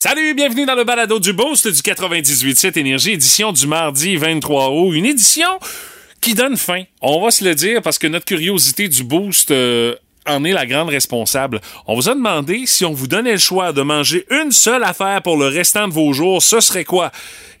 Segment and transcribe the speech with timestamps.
[0.00, 4.92] Salut, bienvenue dans le balado du Boost du 98.7 Énergie, édition du mardi 23 août.
[4.92, 5.48] Une édition
[6.20, 6.84] qui donne fin.
[7.02, 9.96] On va se le dire parce que notre curiosité du Boost euh,
[10.28, 11.60] en est la grande responsable.
[11.86, 15.22] On vous a demandé si on vous donnait le choix de manger une seule affaire
[15.22, 17.10] pour le restant de vos jours, ce serait quoi?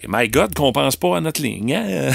[0.02, 1.74] Et my God, qu'on pense pas à notre ligne.
[1.74, 2.12] Hein?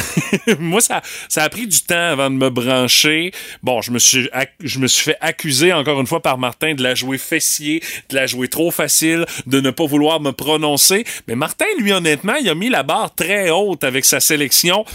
[0.59, 3.31] Moi, ça, ça a pris du temps avant de me brancher.
[3.61, 4.29] Bon, je me suis,
[4.61, 8.15] je me suis fait accuser encore une fois par Martin de la jouer fessier, de
[8.15, 11.03] la jouer trop facile, de ne pas vouloir me prononcer.
[11.27, 14.85] Mais Martin, lui, honnêtement, il a mis la barre très haute avec sa sélection.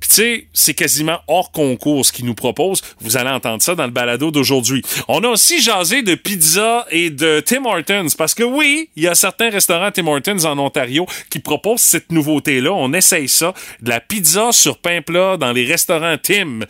[0.00, 2.82] Puis tu sais, c'est quasiment hors concours ce qu'il nous propose.
[3.00, 4.82] Vous allez entendre ça dans le balado d'aujourd'hui.
[5.08, 9.08] On a aussi jasé de pizza et de Tim Hortons parce que oui, il y
[9.08, 12.72] a certains restaurants Tim Hortons en Ontario qui proposent cette nouveauté-là.
[12.72, 16.60] On essaye ça, de la pizza sur pain plat dans les restaurants Tim.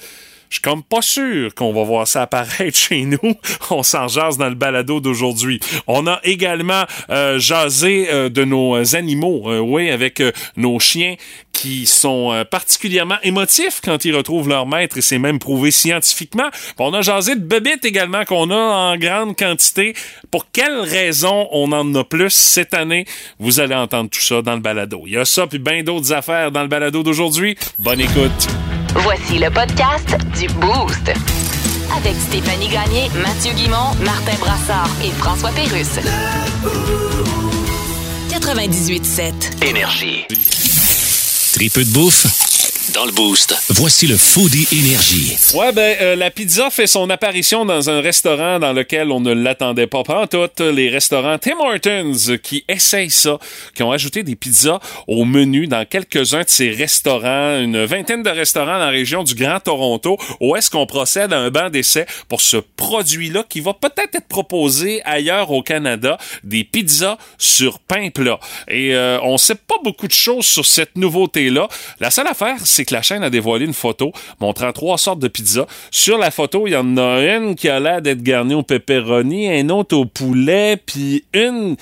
[0.57, 3.35] Je suis comme pas sûr qu'on va voir ça apparaître chez nous.
[3.71, 5.61] On s'en jase dans le balado d'aujourd'hui.
[5.87, 11.17] On a également euh, jasé euh, de nos animaux, euh, oui, avec euh, nos chiens
[11.53, 16.51] qui sont particulièrement émotifs quand ils retrouvent leur maître et c'est même prouvé scientifiquement.
[16.79, 19.95] On a jasé de bébites également qu'on a en grande quantité.
[20.31, 23.07] Pour quelles raisons on en a plus cette année?
[23.39, 25.05] Vous allez entendre tout ça dans le balado.
[25.07, 27.57] Il y a ça puis bien d'autres affaires dans le balado d'aujourd'hui.
[27.79, 28.66] Bonne écoute.
[29.01, 31.13] Voici le podcast du Boost.
[31.97, 35.99] Avec Stéphanie Gagné, Mathieu Guimont, Martin Brassard et François Pérusse.
[38.31, 39.65] 98.7.
[39.67, 40.27] Énergie.
[41.53, 42.46] Très peu de bouffe?
[42.97, 43.55] Dans le boost.
[43.69, 45.37] Voici le Foodie Énergie.
[45.55, 49.35] Ouais, ben, euh, la pizza fait son apparition dans un restaurant dans lequel on ne
[49.35, 50.03] l'attendait pas.
[50.03, 53.39] Pas toutes les restaurants Tim Hortons qui essayent ça,
[53.75, 58.31] qui ont ajouté des pizzas au menu dans quelques-uns de ces restaurants, une vingtaine de
[58.31, 62.07] restaurants dans la région du Grand Toronto, où est-ce qu'on procède à un banc d'essai
[62.31, 68.09] pour ce produit-là qui va peut-être être proposé ailleurs au Canada, des pizzas sur pain
[68.09, 68.41] plat.
[68.69, 71.69] Et euh, on sait pas beaucoup de choses sur cette nouveauté-là.
[72.01, 75.67] La seule affaire, c'est la chaîne a dévoilé une photo montrant trois sortes de pizzas.
[75.91, 79.49] Sur la photo, il y en a une qui a l'air d'être garnie au pepperoni,
[79.49, 81.77] un autre au poulet, puis une...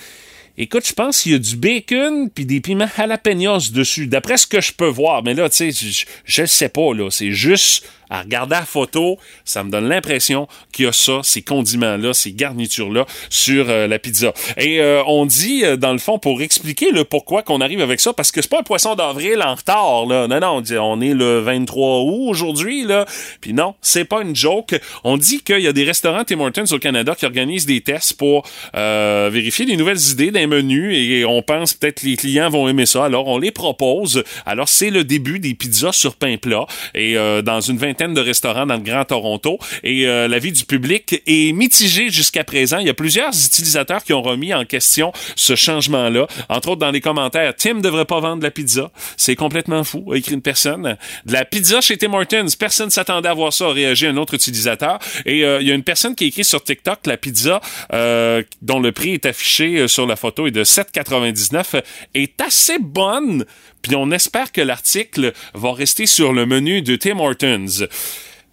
[0.57, 4.47] Écoute, je pense qu'il y a du bacon puis des piments jalapenos dessus, d'après ce
[4.47, 5.25] que je peux voir.
[5.25, 7.11] Mais là, tu sais, je, sais pas, là.
[7.11, 11.43] C'est juste à regarder la photo, ça me donne l'impression qu'il y a ça, ces
[11.43, 14.33] condiments-là, ces garnitures-là sur euh, la pizza.
[14.57, 18.01] Et euh, on dit, euh, dans le fond, pour expliquer le pourquoi qu'on arrive avec
[18.01, 20.29] ça, parce que c'est pas un poisson d'avril en retard, là.
[20.29, 23.07] Non, non, on, est le 23 août aujourd'hui, là.
[23.41, 24.79] Puis non, c'est pas une joke.
[25.03, 28.15] On dit qu'il y a des restaurants Tim Hortons au Canada qui organisent des tests
[28.15, 28.45] pour
[28.75, 33.05] vérifier des nouvelles idées d'un menu et on pense peut-être les clients vont aimer ça.
[33.05, 34.23] Alors, on les propose.
[34.47, 36.67] Alors, c'est le début des pizzas sur pain plat.
[36.95, 41.23] Et dans une vingtaine de restaurants dans le Grand Toronto et euh, l'avis du public
[41.27, 42.79] est mitigé jusqu'à présent.
[42.79, 46.27] Il y a plusieurs utilisateurs qui ont remis en question ce changement-là.
[46.49, 48.91] Entre autres, dans les commentaires, Tim devrait pas vendre de la pizza.
[49.17, 50.97] C'est complètement fou, a écrit une personne.
[51.25, 54.35] De la pizza chez Tim Hortons, personne s'attendait à voir ça, a réagi un autre
[54.35, 54.99] utilisateur.
[55.25, 57.61] Et euh, il y a une personne qui a écrit sur TikTok, la pizza,
[57.93, 61.83] euh, dont le prix est affiché sur la photo, est de 7,99,
[62.15, 63.45] est assez bonne
[63.85, 67.84] puis on espère que l'article va rester sur le menu de Tim Hortons.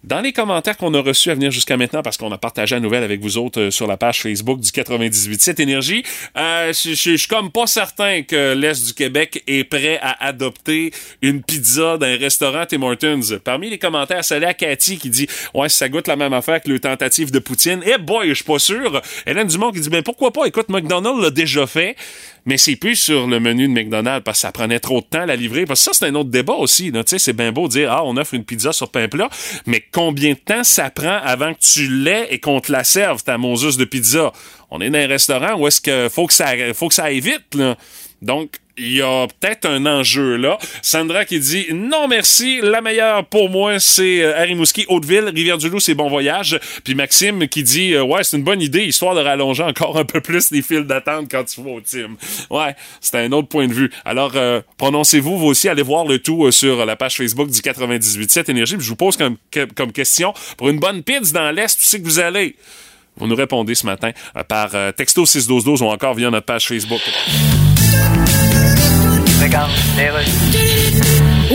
[0.04, 2.80] Dans les commentaires qu'on a reçus à venir jusqu'à maintenant, parce qu'on a partagé la
[2.80, 6.02] nouvelle avec vous autres euh, sur la page Facebook du 98.7 Énergie,
[6.36, 11.40] euh, je suis comme pas certain que l'Est du Québec est prêt à adopter une
[11.44, 13.38] pizza d'un restaurant Tim Hortons.
[13.44, 16.68] Parmi les commentaires, c'est à Cathy qui dit «Ouais, ça goûte la même affaire que
[16.68, 19.00] le tentative de Poutine.» Eh boy, je suis pas sûr.
[19.24, 20.46] Hélène Dumont qui dit «Ben pourquoi pas?
[20.46, 21.94] Écoute, McDonald's l'a déjà fait.»
[22.44, 25.22] mais c'est plus sur le menu de McDonald's parce que ça prenait trop de temps
[25.22, 25.64] à la livrer.
[25.64, 26.92] Parce que ça, c'est un autre débat aussi.
[27.06, 29.28] C'est bien beau de dire, ah, on offre une pizza sur pain plat,
[29.66, 33.22] mais combien de temps ça prend avant que tu l'aies et qu'on te la serve,
[33.22, 34.32] ta Moses de pizza?
[34.70, 37.20] On est dans un restaurant où est-ce que faut que ça, faut que ça aille
[37.20, 37.76] vite, là.
[38.22, 40.58] Donc, il y a peut-être un enjeu là.
[40.80, 45.94] Sandra qui dit non merci, la meilleure pour moi c'est euh, Harimouski, Hauteville, Rivière-du-Loup, c'est
[45.94, 46.58] bon voyage.
[46.84, 50.04] Puis Maxime qui dit euh, ouais c'est une bonne idée histoire de rallonger encore un
[50.04, 52.16] peu plus les files d'attente quand tu vas au team.
[52.50, 53.90] Ouais, c'est un autre point de vue.
[54.04, 58.50] Alors euh, prononcez-vous vous aussi, allez voir le tout sur la page Facebook du 98.7
[58.50, 58.76] Énergie.
[58.78, 59.36] je vous pose comme,
[59.74, 62.56] comme question pour une bonne pizza dans l'est, tu sais que vous allez?
[63.16, 64.12] Vous nous répondez ce matin
[64.48, 67.00] par texto 61212 ou encore via notre page Facebook.
[69.42, 70.71] Regarde les.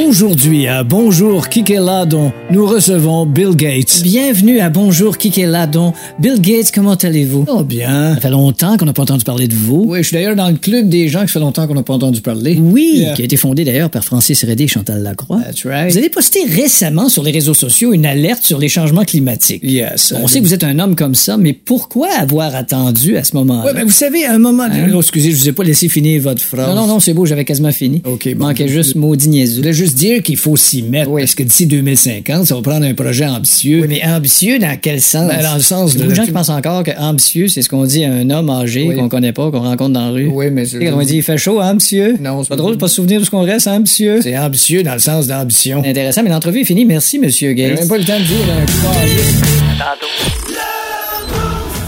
[0.08, 4.00] Aujourd'hui à Bonjour Kikeladon, nous recevons Bill Gates.
[4.04, 5.92] Bienvenue à Bonjour Kikeladon.
[6.18, 7.44] Bill Gates, comment allez-vous?
[7.50, 8.16] Oh bien.
[8.16, 9.84] Ça fait longtemps qu'on n'a pas entendu parler de vous.
[9.86, 11.94] Oui, je suis d'ailleurs dans le club des gens qui fait longtemps qu'on n'a pas
[11.94, 12.58] entendu parler.
[12.58, 13.14] Oui, Yeah.
[13.16, 15.42] qui a été fondé d'ailleurs par Francis Redé et Chantal Lacroix.
[15.46, 15.92] That's right.
[15.92, 19.62] Vous avez posté récemment sur les réseaux sociaux une alerte sur les changements climatiques.
[19.64, 20.14] Yes.
[20.18, 23.36] On sait que vous êtes un homme comme ça, mais pourquoi avoir attendu à ce
[23.36, 23.66] moment-là?
[23.66, 24.64] Ouais, ben vous savez, à un moment...
[24.72, 24.90] Hein?
[24.96, 26.70] Oh, excusez, je vous ai pas laissé finir votre phrase.
[26.70, 28.02] Non, non, non, c'est beau, j'avais quasiment fini.
[28.06, 28.46] OK, bon.
[28.48, 29.58] Manquait juste maudit Je niaiseux.
[29.58, 31.22] voulais juste dire qu'il faut s'y mettre, Oui.
[31.22, 33.82] parce que d'ici 2050, ça va prendre un projet ambitieux.
[33.82, 35.28] Oui, mais ambitieux dans quel sens?
[35.28, 36.92] Ben, dans le sens Il y a de- beaucoup de gens qui pensent encore que
[37.00, 38.96] ambitieux, c'est ce qu'on dit à un homme âgé Oui.
[38.96, 40.28] qu'on connaît pas, qu'on rencontre dans la rue.
[40.32, 42.16] Oui, mais c'est- quand on dit il fait chaud, hein, monsieur?
[42.20, 44.22] Non, c'est pas drôle de pas se souvenir de ce qu'on reste, hein, monsieur?
[44.22, 45.84] C'est ambitieux dans le sens d'ambition.
[45.86, 46.86] Intéressant, mais l'entrevue est finie.
[46.86, 47.80] Merci, monsieur J'ai Gates.
[47.80, 50.47] même pas le temps de dire un coup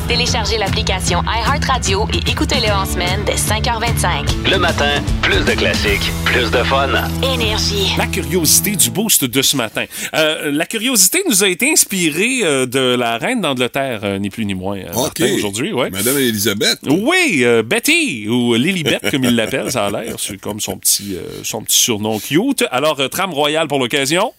[0.10, 4.50] Téléchargez l'application iHeartRadio et écoutez-le en semaine dès 5h25.
[4.52, 6.90] Le matin, plus de classiques, plus de fun.
[7.22, 7.94] Énergie.
[7.96, 9.86] La curiosité du boost de ce matin.
[10.16, 14.48] Euh, la curiosité nous a été inspirée euh, de la reine d'Angleterre, euh, ni plus
[14.48, 15.20] ni moins, euh, OK.
[15.20, 15.74] Martin, aujourd'hui.
[15.74, 15.92] Ouais.
[15.92, 16.80] Madame Elisabeth.
[16.90, 20.16] Oui, euh, Betty, ou Lilibet, comme il l'appelle, ça a l'air.
[20.18, 22.66] C'est comme son petit, euh, son petit surnom cute.
[22.72, 24.34] Alors, euh, trame royale pour l'occasion.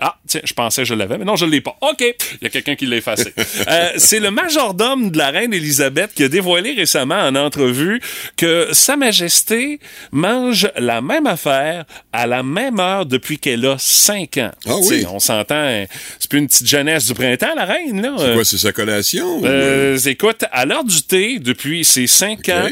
[0.00, 1.76] Ah, tiens, je pensais que je l'avais, mais non, je ne l'ai pas.
[1.80, 3.34] OK, il y a quelqu'un qui l'a effacé.
[3.68, 8.00] Euh, c'est le majordome de la reine Élisabeth qui a dévoilé récemment en entrevue
[8.36, 9.80] que Sa Majesté
[10.12, 14.50] mange la même affaire à la même heure depuis qu'elle a 5 ans.
[14.66, 15.04] Ah oui.
[15.10, 15.84] On s'entend, hein,
[16.18, 18.14] c'est plus une petite jeunesse du printemps, la reine, là.
[18.18, 19.38] C'est quoi, c'est sa collation?
[19.38, 22.48] ou, Euh, écoute, à l'heure du thé, depuis ses cinq Ok.
[22.50, 22.68] ans,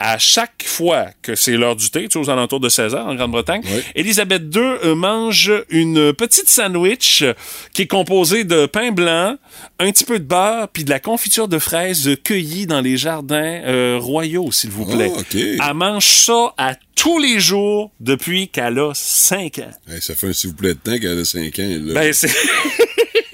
[0.00, 3.06] à chaque fois que c'est l'heure du thé, tu sais, aux alentours de 16 heures
[3.06, 3.82] en Grande-Bretagne, Ouais.
[3.96, 7.34] Elisabeth II euh, mange une petite sandwich euh,
[7.72, 9.36] qui est composée de pain blanc,
[9.80, 13.60] un petit peu de beurre, puis de la confiture de fraises cueillie dans les jardins
[13.64, 15.10] euh, royaux, s'il vous plaît.
[15.14, 15.34] Ah, OK.
[15.34, 19.70] Elle mange ça à tous les jours depuis qu'elle a 5 ans.
[19.90, 21.76] Hey, ça fait un s'il vous plaît de temps qu'elle a 5 ans.
[21.80, 21.94] Là.
[21.94, 22.30] Ben, c'est...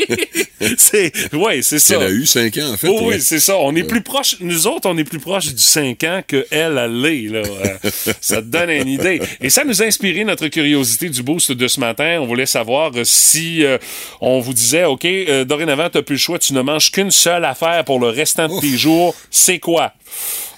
[0.79, 1.35] c'est...
[1.35, 1.97] Ouais, c'est ça.
[1.97, 2.89] Elle a eu 5 ans, en fait.
[2.89, 3.17] Oh ouais.
[3.17, 3.56] oui, c'est ça.
[3.59, 6.79] On est plus proche, nous autres, on est plus proche du 5 ans que elle,
[6.79, 7.41] elle l'est, là.
[7.41, 7.91] Euh,
[8.21, 9.21] ça te donne une idée.
[9.41, 12.19] Et ça nous a inspiré notre curiosité du boost de ce matin.
[12.21, 13.79] On voulait savoir euh, si euh,
[14.21, 17.45] on vous disait, OK, euh, dorénavant, t'as plus le choix, tu ne manges qu'une seule
[17.45, 19.15] affaire pour le restant de tes jours.
[19.31, 19.93] C'est quoi?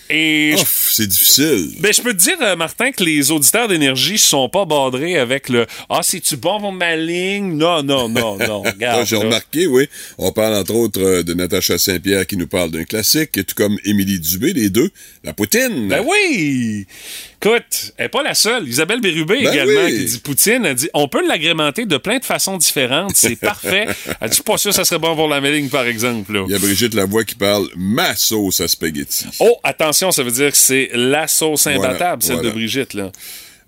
[0.08, 1.70] Et c'est difficile.
[1.80, 5.48] ben, je peux te dire, euh, Martin, que les auditeurs d'énergie sont pas badrés avec
[5.48, 7.56] le Ah, c'est-tu bon pour ma ligne?
[7.56, 8.62] Non, non, non, non.
[8.64, 9.06] Regarde.
[9.06, 9.88] J'ai remarqué, oui.
[10.18, 13.78] On parle entre autres euh, de Natacha Saint-Pierre qui nous parle d'un classique, tout comme
[13.84, 14.90] Émilie Dubé, les deux,
[15.24, 15.88] la poutine.
[15.88, 16.86] Ben oui!
[17.42, 18.66] Écoute, elle n'est pas la seule.
[18.66, 19.98] Isabelle Bérubé Ben également, oui.
[19.98, 23.86] qui dit Poutine, elle dit on peut l'agrémenter de plein de façons différentes, c'est parfait.
[24.20, 26.42] Elle dit, je suis pas sûr que ça serait bon pour la ligne, par exemple.
[26.48, 29.26] Il y a Brigitte Lavoie qui parle ma sauce à spaghetti.
[29.40, 32.50] Oh, attention, ça veut dire que c'est la sauce imbattable, celle voilà.
[32.50, 32.94] de Brigitte.
[32.94, 33.10] Là.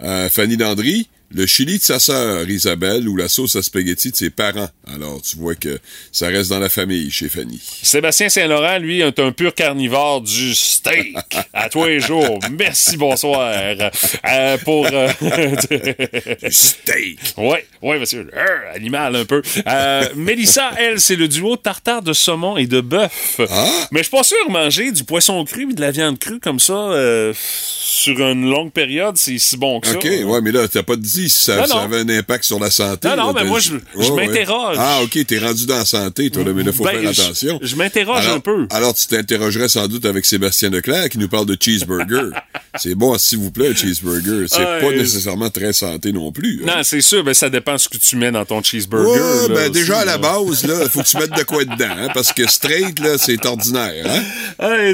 [0.03, 4.17] Euh, Fanny Landry, le chili de sa sœur Isabelle ou la sauce à spaghetti de
[4.17, 4.69] ses parents.
[4.95, 5.79] Alors, tu vois que
[6.11, 7.61] ça reste dans la famille chez Fanny.
[7.83, 11.17] Sébastien Saint-Laurent, lui, est un pur carnivore du steak
[11.53, 12.39] à tous les jours.
[12.51, 13.51] Merci, bonsoir.
[13.53, 14.87] Euh, pour.
[14.91, 15.09] euh,
[16.51, 17.19] Steak!
[17.37, 18.29] Ouais, ouais, monsieur.
[18.35, 19.43] Euh, animal un peu.
[19.67, 23.41] Euh, Mélissa, elle, c'est le duo tartare de saumon et de bœuf.
[23.51, 23.67] Ah!
[23.91, 26.61] Mais je suis pas sûr manger du poisson cru et de la viande crue comme
[26.61, 26.91] ça
[27.35, 29.97] sur une longue période, c'est si bon que ça.
[29.97, 31.81] OK, ouais, mais là, t'as pas dit si ça, Non, ça non.
[31.81, 33.09] avait un impact sur la santé.
[33.09, 34.27] Non, non, là, mais moi, je- je ouais.
[34.27, 34.77] m'interroge.
[34.79, 37.59] Ah, OK, t'es rendu dans la santé, toi, là, mais là, faut Ben, faire attention.
[37.63, 38.67] je m'interroge un peu.
[38.71, 42.31] Alors, tu t'interrogerais sans doute avec Sébastien Leclerc qui nous parle de cheeseburger.
[42.79, 44.47] c'est bon, s'il vous plaît, un cheeseburger.
[44.49, 46.63] C'est pas nécessairement très santé non plus.
[46.63, 46.75] hein.
[46.77, 49.09] Non, c'est sûr, ben, ça dépend de ce que tu mets dans ton cheeseburger.
[49.21, 51.87] Ouais, là, ben déjà à la base, là, faut que tu mettes de quoi dedans,
[51.99, 54.23] hein, parce que straight, là, c'est ordinaire, hein?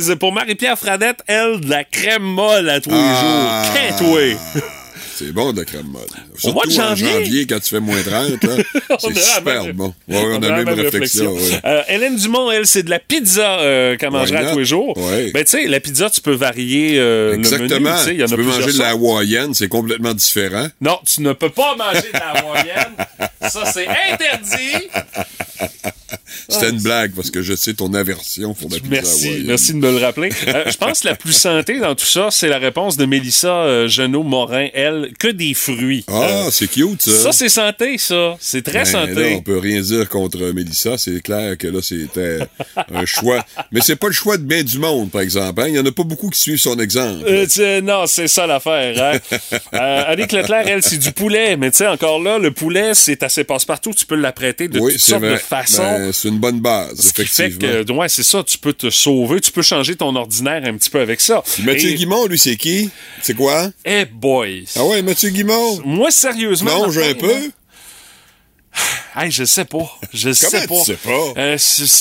[0.01, 3.65] C'est pour Marie-Pierre Fradette, elle, de la crème molle à tous les Ah.
[3.65, 3.75] jours.
[3.75, 4.73] Quinte-toi.
[5.17, 6.03] C'est bon de la crème molle.
[6.03, 7.09] Au Surtout mois de en janvier.
[7.13, 8.57] janvier, quand tu fais moins 30, là,
[8.91, 9.95] On c'est super même- bon.
[10.09, 11.33] Ouais, on, a la même, réflexion.
[11.35, 11.61] ouais.
[11.65, 14.25] Euh, Hélène Dumont, elle, c'est de la pizza euh, qu'elle not?
[14.53, 14.95] tous les jours.
[15.33, 17.47] Ben, tu sais, la pizza, tu peux varier euh, le menu.
[17.47, 17.97] Exactement.
[17.99, 20.67] tu sais, Il y en tu a peux manger de la hawaïenne, c'est complètement différent.
[20.81, 22.95] Non, tu ne peux pas manger de la hawaïenne.
[23.49, 24.89] Ça, c'est interdit.
[26.49, 29.47] C'était une blague, parce que je sais ton aversion pour la pizza Merci, hawaïenne.
[29.47, 30.31] merci de me le rappeler.
[30.49, 33.49] Euh, je pense que la plus santé dans tout ça, c'est la réponse de Mélissa
[33.49, 36.05] euh, Genot-Morin, elle, que des fruits.
[36.09, 37.13] Ah, Euh, c'est cute, ça.
[37.25, 38.37] ça, c'est santé, ça.
[38.41, 39.15] C'est très Ben, santé.
[39.15, 40.97] Là, on peut rien dire contre Mélissa.
[40.99, 42.39] C'est clair que là, c'était
[42.93, 43.45] un choix.
[43.73, 45.61] Mais c'est pas le choix de bien du monde, par exemple.
[45.63, 45.69] hein.
[45.69, 47.25] Il y en a pas beaucoup qui suivent son exemple.
[47.27, 48.95] Euh, non, c'est ça l'affaire.
[49.03, 49.19] Hein?
[49.75, 51.57] euh, Annick Leclerc, elle, c'est du poulet.
[51.57, 53.93] Mais tu sais, encore là, le poulet, c'est assez passe-partout.
[53.95, 55.33] Tu peux l'apprêter de oui, toutes sortes vrai.
[55.35, 55.83] de façons.
[55.83, 57.85] Ben, c'est une bonne base, Ce qui fait effectivement.
[57.85, 60.91] que, ouais, c'est ça, tu peux te sauver, tu peux changer ton ordinaire un petit
[60.91, 61.43] peu avec ça.
[61.55, 62.91] Puis Mathieu Et- Guimond, lui, c'est qui?
[63.23, 63.71] C'est quoi?
[63.85, 64.65] Eh boy!
[64.77, 65.81] Ah ouais, Mathieu Guimond?
[65.85, 66.71] Moi, sérieusement.
[66.85, 67.51] Longe Martin, un peu?
[69.17, 69.97] Hey, je sais pas.
[70.13, 70.75] Je sais pas.
[70.85, 71.33] tu sais pas?
[71.37, 71.57] Euh,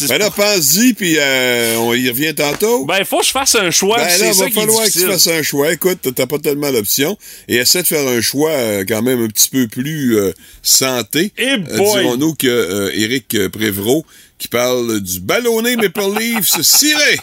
[0.09, 2.85] Ben là, pense-y, puis euh, on y revient tantôt.
[2.85, 3.97] Ben, faut que je fasse un choix.
[3.97, 5.71] Ben c'est là, ça va falloir que tu fasses un choix.
[5.71, 7.15] Écoute, t'as pas tellement d'options.
[7.47, 10.31] Et essaie de faire un choix euh, quand même un petit peu plus euh,
[10.63, 11.31] santé.
[11.37, 11.57] Eh Euh!
[11.77, 14.03] Dirons-nous que euh, Éric Prévraud
[14.39, 17.17] qui parle du ballonné Maple Leafs ciré.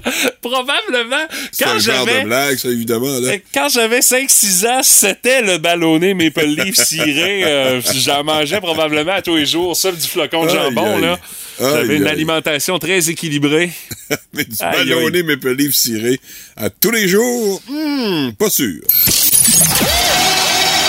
[0.40, 2.24] Probablement, C'est quand un genre de j'avais...
[2.24, 3.18] blague, ça, évidemment.
[3.20, 3.32] Là.
[3.54, 7.42] Quand j'avais 5-6 ans, c'était le ballonné Maple Leaf ciré.
[7.52, 10.96] Euh, J'en mangeais probablement à tous les jours, ça, du flocon de jambon.
[10.96, 11.02] aïe.
[11.02, 11.18] là.
[11.60, 12.12] J'avais une aïe.
[12.12, 13.70] alimentation très équilibrée.
[14.32, 16.18] Mais du Aïe, ballonné Maple Leafs ciré
[16.56, 18.80] à tous les jours, hmm, pas sûr.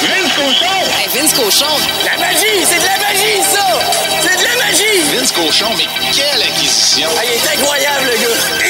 [0.01, 0.79] Vince Cochon!
[0.97, 1.65] Hey, Vince Cochon,
[2.05, 2.65] La magie!
[2.65, 3.65] C'est de la magie, ça!
[4.21, 5.17] C'est de la magie!
[5.17, 7.07] Vince Cochon, mais quelle acquisition!
[7.17, 8.62] Ah, il est incroyable, le gars!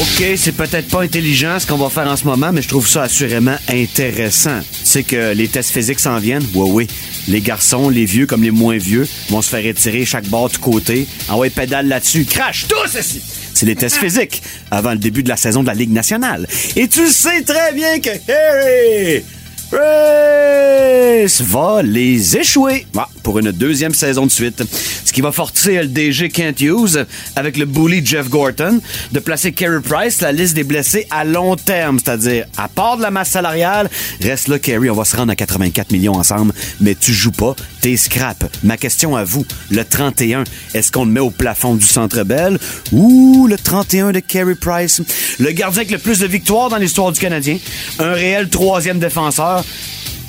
[0.00, 2.88] OK, c'est peut-être pas intelligent ce qu'on va faire en ce moment, mais je trouve
[2.88, 4.60] ça assurément intéressant.
[4.82, 6.46] C'est que les tests physiques s'en viennent?
[6.54, 6.86] Oui, oui.
[7.28, 10.56] Les garçons, les vieux comme les moins vieux, vont se faire étirer chaque bord du
[10.56, 11.06] côté.
[11.28, 12.24] Ah ouais, pédale là-dessus.
[12.24, 13.20] Crash, tous ici!
[13.52, 16.48] C'est les tests physiques avant le début de la saison de la Ligue nationale.
[16.76, 19.22] Et tu sais très bien que Harry
[19.70, 24.62] Race va les échouer Ah, pour une deuxième saison de suite.
[25.04, 28.80] Ce qui va forcer le DG Kent Hughes avec le bully Jeff Gorton
[29.12, 33.02] de placer Carey Price la liste des blessés à long terme, c'est-à-dire à part de
[33.02, 36.94] la masse salariale, reste là Carey, on va se rendre à 84 millions ensemble, mais
[36.94, 38.44] tu joues pas, t'es scrap.
[38.62, 42.58] Ma question à vous, le 31, est-ce qu'on le met au plafond du Centre Bell
[42.92, 45.02] ou le 31 de Carey Price,
[45.38, 47.58] le gardien avec le plus de victoires dans l'histoire du Canadien,
[47.98, 49.64] un réel troisième défenseur.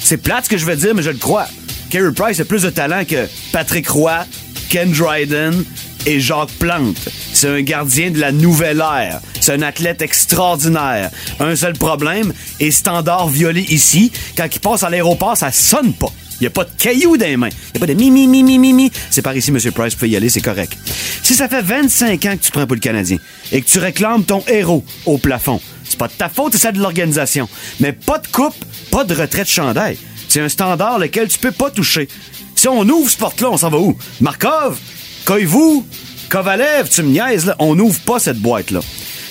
[0.04, 1.48] C'est plate ce que je vais dire, mais je le crois.
[1.92, 4.26] Carey Price a plus de talent que Patrick Roy,
[4.70, 5.66] Ken Dryden
[6.06, 7.10] et Jacques Plante.
[7.34, 9.20] C'est un gardien de la nouvelle ère.
[9.42, 11.12] C'est un athlète extraordinaire.
[11.42, 12.32] Un seul problème,
[12.62, 16.08] et standard violé ici, quand il passe à l'aéroport, ça sonne pas.
[16.40, 17.50] Il n'y a pas de cailloux dans les mains.
[17.50, 18.90] Il n'y a pas de mi, mi, mi, mi.
[19.10, 19.58] C'est par ici, M.
[19.58, 20.78] Price, vous pouvez y aller, c'est correct.
[21.22, 23.18] Si ça fait 25 ans que tu prends pour le Canadien
[23.52, 26.76] et que tu réclames ton héros au plafond, c'est pas de ta faute, c'est celle
[26.76, 27.50] de l'organisation.
[27.82, 28.56] Mais pas de coupe,
[28.92, 29.98] pas de retrait de chandail.
[30.32, 32.08] C'est un standard lequel tu peux pas toucher.
[32.56, 33.98] Si on ouvre ce porte-là, on s'en va où?
[34.22, 34.80] Markov?
[35.26, 35.82] Koivu?
[36.30, 36.88] Kovalev?
[36.90, 37.58] Tu me niaises, là?
[37.60, 38.80] On n'ouvre pas cette boîte-là.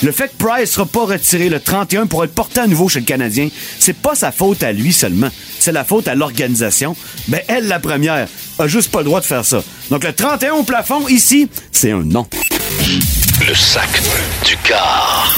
[0.03, 3.01] Le fait que Price sera pas retiré le 31 pour être porté à nouveau chez
[3.01, 5.31] le Canadien, c'est pas sa faute à lui seulement.
[5.59, 6.95] C'est la faute à l'organisation.
[7.29, 8.29] Ben, elle, la première,
[8.59, 9.65] a juste pas le droit de faire ça.
[9.89, 12.27] Donc, le 31 au plafond, ici, c'est un non.
[13.49, 14.03] Le sac
[14.45, 15.35] du car.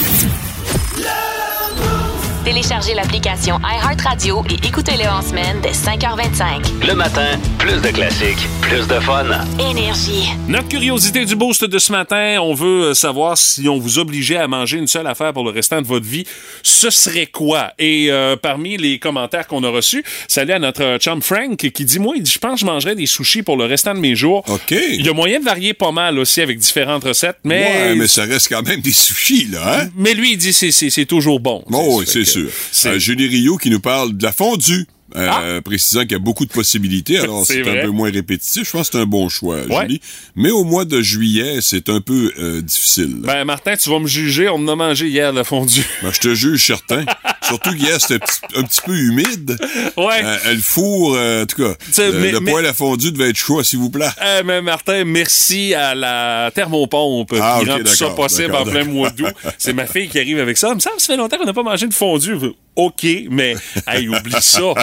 [2.43, 6.85] Téléchargez l'application iHeartRadio et écoutez-le en semaine dès 5h25.
[6.85, 9.25] Le matin, plus de classiques, plus de fun.
[9.59, 10.29] Énergie.
[10.47, 14.37] Notre curiosité du boost de ce matin, on veut euh, savoir si on vous obligeait
[14.37, 16.25] à manger une seule affaire pour le restant de votre vie,
[16.63, 17.71] ce serait quoi?
[17.79, 21.99] Et euh, parmi les commentaires qu'on a reçus, salut à notre chum Frank qui dit,
[21.99, 24.15] moi, il dit, je pense que je mangerais des sushis pour le restant de mes
[24.15, 24.43] jours.
[24.47, 24.71] OK.
[24.71, 27.63] Il y a moyen de varier pas mal aussi avec différentes recettes, mais...
[27.63, 29.89] Ouais, mais ça reste quand même des sushis, là, hein?
[29.95, 31.63] Mais lui, il dit c'est c'est c'est toujours bon.
[31.71, 32.49] Oh, c'est sûr.
[32.71, 34.85] c'est- Julie Rio qui nous parle de la fondue.
[35.15, 37.45] Euh, précisant qu'il y a beaucoup de possibilités, alors Ah!
[37.47, 38.65] C'est un peu moins répétitif.
[38.65, 39.81] Je pense que c'est un bon choix, Ouais.
[39.87, 40.01] Julie.
[40.35, 43.15] Mais au mois de juillet, c'est un peu euh, difficile.
[43.19, 44.49] Ben, Martin, tu vas me juger.
[44.49, 45.83] On en a mangé hier, la fondue.
[46.01, 47.05] Ben, je te juge certain.
[47.43, 49.57] Surtout qu'hier, c'était un petit, un petit peu humide.
[49.97, 50.21] Ouais.
[50.23, 53.29] Euh, le four, euh, en tout cas, le, mais- le mais- poêle à fondue devait
[53.29, 54.07] être chaud, s'il vous plaît.
[54.21, 58.85] Euh, mais Martin, merci à la thermopompe Ah, qui rend tout ça possible en plein
[58.85, 59.33] mois d'août.
[59.57, 60.69] C'est ma fille qui arrive avec ça.
[60.69, 62.35] Il me semble ça fait longtemps qu'on n'a pas mangé de fondue.
[62.75, 63.55] OK, mais
[63.87, 64.73] hey, oublie ça.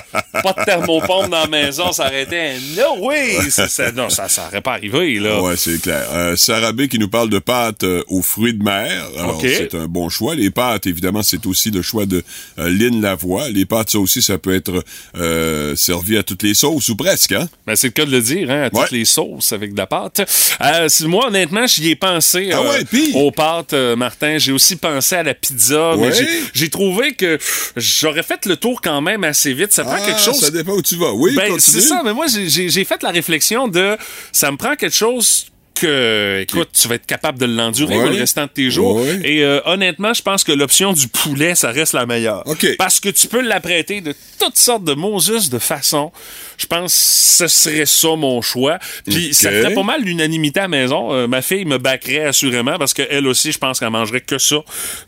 [0.43, 3.37] Pas de thermopompe dans la maison, ça aurait été un no way.
[3.51, 5.43] Ça, non, ça ça aurait pas arrivé, là.
[5.43, 6.07] Ouais, c'est clair.
[6.13, 9.05] Euh, Sarah B qui nous parle de pâtes euh, aux fruits de mer.
[9.19, 9.45] Alors, Ok.
[9.47, 10.35] c'est un bon choix.
[10.35, 12.23] Les pâtes, évidemment, c'est aussi le choix de
[12.59, 13.49] euh, Lynn Lavoie.
[13.49, 14.85] Les pâtes, ça aussi, ça peut être
[15.17, 17.49] euh, servi à toutes les sauces ou presque, hein?
[17.67, 18.87] Ben, c'est le cas de le dire, hein, à toutes Ouais.
[18.99, 20.21] les sauces avec de la pâte.
[20.63, 23.11] Euh, moi, honnêtement, j'y ai pensé Ah ouais, puis?
[23.15, 24.39] aux pâtes, Martin.
[24.39, 26.11] J'ai aussi pensé à la pizza, Ouais.
[26.55, 27.39] j'ai trouvé que
[27.81, 29.73] j'aurais fait le tour quand même assez vite.
[29.73, 31.13] Ça prend Ah, quelque chose Ça dépend où tu vas.
[31.13, 33.97] Oui, Ben, c'est ça, mais moi, j'ai fait la réflexion de
[34.33, 35.47] ça me prend quelque chose
[35.85, 38.11] écoute, tu vas être capable de l'endurer Ouais.
[38.11, 38.97] le restant de tes jours.
[38.97, 39.21] Ouais.
[39.25, 42.45] Et euh, honnêtement, je pense que l'option du poulet, ça reste la meilleure.
[42.79, 46.13] Parce que tu peux l'apprêter de toutes sortes de Moses de façons.
[46.59, 46.93] Je pense
[47.39, 48.79] que ce serait ça mon choix.
[49.07, 51.13] Puis ça ferait pas mal l'unanimité à la maison.
[51.13, 54.57] Euh, ma fille me backerait assurément parce qu'elle aussi, je pense qu'elle mangerait que ça.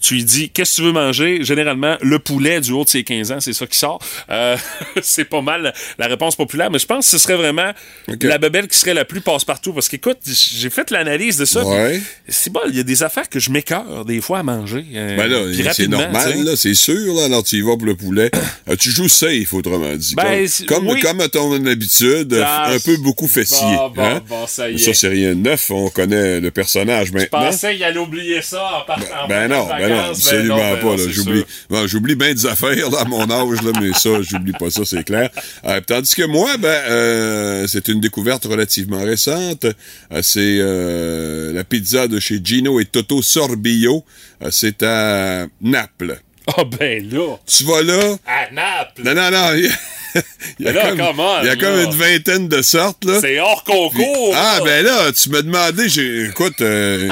[0.01, 1.45] Tu lui dis, qu'est-ce que tu veux manger?
[1.45, 4.01] Généralement, le poulet du haut de ses 15 ans, c'est ça qui sort.
[4.31, 4.57] Euh,
[5.03, 7.73] c'est pas mal la réponse populaire, mais je pense que ce serait vraiment
[8.21, 9.73] la bebelle qui serait la plus passe-partout.
[9.73, 10.19] Parce qu'écoute,
[10.63, 11.65] j'ai fait l'analyse de ça.
[11.65, 12.01] Ouais.
[12.29, 14.85] C'est bon, il y a des affaires que je m'écœure des fois à manger.
[14.95, 17.95] euh, Ben là, c'est normal, là, c'est sûr, là, alors tu y vas pour le
[17.97, 18.31] poulet.
[18.69, 20.15] Euh, tu joues safe, autrement dit.
[20.15, 21.01] Ben, comme, c'est- comme, oui.
[21.01, 23.59] comme à ton habitude, Ah, un peu beaucoup fessier.
[23.77, 24.21] bon, bon, hein?
[24.29, 27.41] bon, ça c'est rien de neuf, on connaît le personnage Je maintenant.
[27.51, 30.57] pensais qu'il allait oublier ça en partant en Ben non, de ben non, vacances, absolument
[30.57, 31.03] ben non, pas.
[31.03, 34.83] c'est J'oublie, bien des affaires là, à mon âge, là, mais ça, j'oublie pas ça,
[34.85, 35.29] c'est clair.
[35.65, 39.65] Euh, tandis que moi, ben, c'est une découverte relativement récente.
[40.13, 44.05] Euh, c'est euh, la pizza de chez Gino et Toto Sorbillo.
[44.43, 46.21] Euh, c'est à Naples.
[46.57, 49.69] Ah ben là, Tu vas là, à Naples, non, non, non.
[50.59, 51.85] Il y a, là, comme, come on, il y a comme là.
[51.85, 53.19] une vingtaine de sortes, là.
[53.21, 54.35] c'est hors concours.
[54.37, 54.65] Ah, là.
[54.65, 57.09] ben là, tu m'as demandé, j'ai, écoute, euh,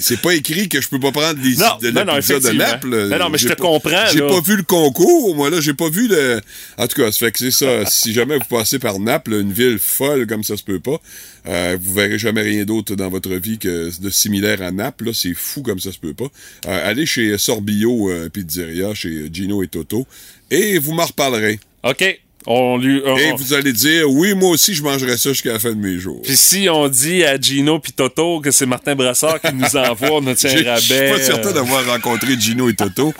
[0.00, 2.34] c'est pas écrit que je peux pas prendre les, Non, de la non, non, pizza
[2.34, 2.64] de effectivement.
[2.66, 3.08] Naples.
[3.08, 5.74] Non, non, mais je te pas- comprends, J'ai pas vu le concours, moi, là, j'ai
[5.74, 6.40] pas vu le...
[6.76, 7.86] En tout cas, ça fait que c'est ça.
[7.86, 11.00] si jamais vous passez par Naples, une ville folle comme ça se peut pas,
[11.46, 15.12] euh, vous verrez jamais rien d'autre dans votre vie que de similaire à Naples, là,
[15.14, 16.28] c'est fou comme ça se peut pas.
[16.66, 20.06] Euh, allez chez Sorbillo euh, Pizzeria, chez Gino et Toto,
[20.50, 21.60] et vous m'en reparlerez.
[21.84, 23.02] OK, on lui...
[23.04, 25.76] on- Et vous allez dire, oui, moi aussi, je mangerai ça jusqu'à la fin de
[25.76, 26.20] mes jours.
[26.22, 30.10] Puis si on dit à Gino puis Toto que c'est Martin Brassard qui nous envoie,
[30.12, 31.10] on a tient J'ai- un Je suis rabais.
[31.12, 33.12] pas certain euh, d'avoir rencontré Gino et Toto,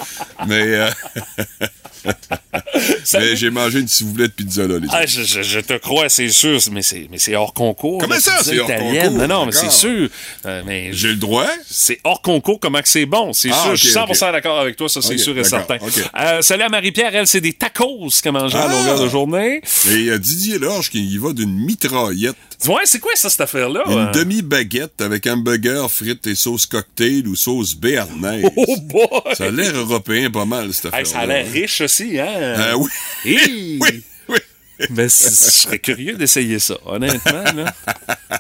[0.47, 0.91] mais, euh,
[3.15, 6.29] mais j'ai mangé une ciboulette pizza là, les Ah, je, je- je te crois, c'est
[6.29, 8.01] sûr, mais c'est, mais c'est hors concours.
[8.01, 9.05] Comment ça, c'est hors italienne?
[9.13, 10.09] concours, Non, non, mais c'est sûr.
[10.47, 11.47] Euh, mais J'ai le droit?
[11.69, 13.33] c'est hors concours, comment que c'est bon.
[13.33, 14.33] C'est Ah, sûr, je suis 100% ok.
[14.33, 15.79] d'accord avec toi, ça, c'est sûr et certain.
[16.19, 18.73] Euh, salut à Marie-Pierre, elle, c'est des tacos qu'elle mangeait à Ah!
[18.73, 19.61] longueur de journée.
[19.89, 22.37] Et il y a Didier Lorge qui y va d'une mitraillette.
[22.67, 23.83] Ouais, c'est quoi ça, cette affaire-là?
[23.87, 28.45] Une Euh, demi-baguette avec hamburger, frites et sauce cocktail ou sauce béarnaise.
[28.57, 29.09] Oh boy!
[29.35, 32.27] Ça a l'air européen pas mal, cette affaire Hey, ça a l'air riche aussi, hein?
[32.29, 32.89] Euh, oui.
[33.81, 34.05] Oui,
[35.09, 37.45] c- je serais curieux d'essayer ça, honnêtement.
[37.57, 37.75] Là.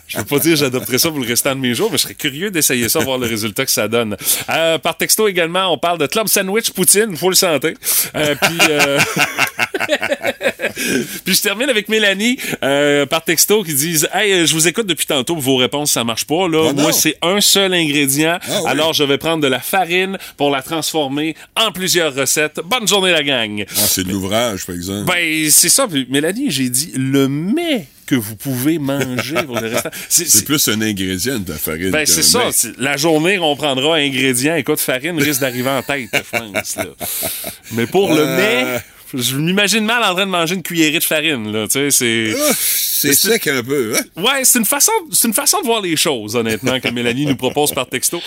[0.06, 2.02] Je veux pas dire que j'adopterais ça pour le restant de mes jours, mais je
[2.02, 4.16] serais curieux d'essayer ça, voir le résultat que ça donne.
[4.50, 7.72] Euh, par texto également, on parle de club sandwich poutine, faut le sentir.
[8.14, 8.98] Euh, puis, euh,
[11.24, 12.38] puis je termine avec Mélanie
[13.10, 16.48] par texto qui disent Hey, je vous écoute depuis tantôt, vos réponses ça marche pas.
[16.48, 16.82] Là, non.
[16.82, 18.38] moi c'est un seul ingrédient.
[18.42, 18.70] Ah oui.
[18.70, 22.60] Alors je vais prendre de la farine pour la transformer en plusieurs recettes.
[22.64, 23.64] Bonne journée la gang.
[23.70, 25.04] Ah, c'est de l'ouvrage, par exemple.
[25.06, 25.86] Ben, c'est ça.
[25.88, 29.90] Puis, Mélanie, j'ai dit le mets que vous pouvez manger pour le restant.
[30.08, 31.90] C'est, c'est c'est- plus un ingrédient de la farine.
[31.90, 32.44] ben, c'est ça.
[32.78, 34.56] La journée, on prendra ingrédients.
[34.56, 36.76] Écoute, farine risque d'arriver en tête, je pense.
[36.76, 36.84] là.
[37.72, 38.64] Mais pour le mets,
[39.14, 41.52] je m'imagine mal en train de manger une cuillerée de farine.
[41.52, 42.34] Là, tu sais, c'est...
[43.00, 44.02] C'est sec un peu, hein?
[44.20, 47.36] Ouais, c'est une façon, c'est une façon de voir les choses, honnêtement, que Mélanie nous
[47.36, 48.20] propose par texto.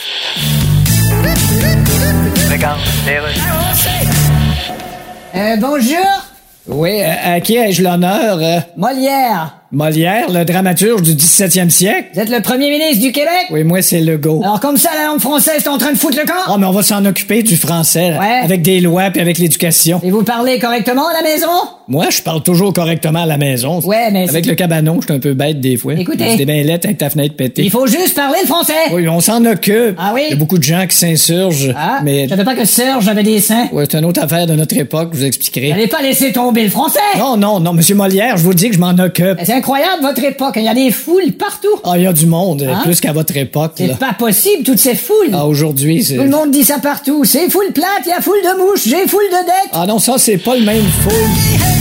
[5.36, 6.31] Euh, bonjour.
[6.74, 8.40] Oui, à, à qui ai-je l'honneur?
[8.42, 8.60] euh?
[8.78, 9.58] Molière.
[9.74, 12.10] Molière, le dramaturge du 17e siècle?
[12.14, 13.48] Vous êtes le premier ministre du Québec?
[13.52, 14.42] Oui, moi, c'est Legault.
[14.44, 16.34] Alors comme ça, la langue française est en train de foutre le camp?
[16.48, 18.40] Ah, mais on va s'en occuper du français, là, Ouais.
[18.44, 20.00] avec des lois puis avec l'éducation.
[20.04, 21.48] Et vous parlez correctement à la maison?
[21.92, 23.82] Moi, je parle toujours correctement à la maison.
[23.82, 25.94] Ouais, mais Avec le cabanon, je suis un peu bête des fois.
[25.96, 26.30] Écoutez.
[26.30, 27.64] C'était bien lettre avec ta fenêtre pétée.
[27.64, 28.72] Il faut juste parler le français.
[28.94, 29.98] Oui, on s'en occupe.
[29.98, 30.22] Ah oui?
[30.28, 31.74] Il y a beaucoup de gens qui s'insurgent.
[31.76, 33.68] Ah, mais je savais pas que Serge avait des seins.
[33.74, 35.72] ouais, c'est une autre affaire de notre époque, je vous expliquerai.
[35.72, 37.00] N'allez pas laisser tomber le français.
[37.18, 39.40] Non, non, non, monsieur Molière, je vous dis que je m'en occupe.
[39.44, 40.54] C'est incroyable votre époque.
[40.56, 41.68] Il y a des foules partout.
[41.84, 42.80] Ah, il y a du monde, Hein?
[42.86, 43.74] plus qu'à votre époque.
[43.76, 45.32] C'est pas possible, toutes ces foules.
[45.34, 46.16] Ah, aujourd'hui, c'est...
[46.16, 47.26] Tout le monde dit ça partout.
[47.26, 49.72] C'est foule plate, il y a foule de mouches, j'ai foule de dettes.
[49.74, 51.81] Ah non, ça, c'est pas le même foule.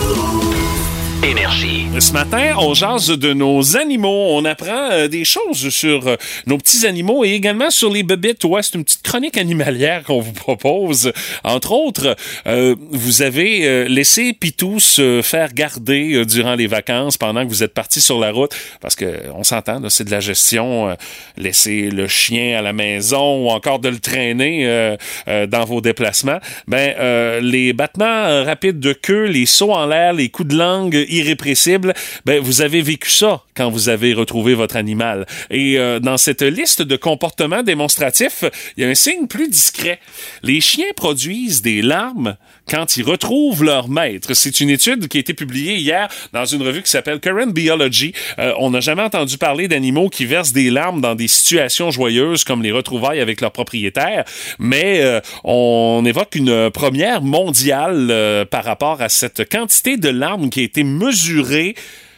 [2.01, 4.29] Ce matin, on jase de nos animaux.
[4.31, 6.15] On apprend euh, des choses sur euh,
[6.47, 8.43] nos petits animaux et également sur les bébêtes.
[8.43, 11.11] Ouais, c'est une petite chronique animalière qu'on vous propose.
[11.43, 12.15] Entre autres,
[12.47, 17.73] euh, vous avez laissé Pitou se faire garder durant les vacances pendant que vous êtes
[17.73, 18.55] parti sur la route.
[18.79, 20.95] Parce que on s'entend, c'est de la gestion.
[21.37, 24.95] laisser le chien à la maison ou encore de le traîner
[25.27, 26.39] dans vos déplacements.
[26.67, 31.93] Ben, les battements rapides de queue, les sauts en l'air, les coups de langue irrépressible,
[32.25, 35.25] ben vous avez vécu ça quand vous avez retrouvé votre animal.
[35.49, 38.43] Et euh, dans cette liste de comportements démonstratifs,
[38.77, 39.99] il y a un signe plus discret.
[40.41, 42.37] Les chiens produisent des larmes
[42.69, 44.33] quand ils retrouvent leur maître.
[44.33, 48.13] C'est une étude qui a été publiée hier dans une revue qui s'appelle Current Biology.
[48.39, 52.43] Euh, on n'a jamais entendu parler d'animaux qui versent des larmes dans des situations joyeuses
[52.43, 54.23] comme les retrouvailles avec leur propriétaire,
[54.59, 60.49] mais euh, on évoque une première mondiale euh, par rapport à cette quantité de larmes
[60.49, 61.75] qui a été mesurée